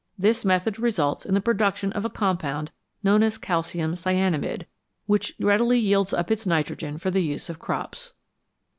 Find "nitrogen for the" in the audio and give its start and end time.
6.47-7.21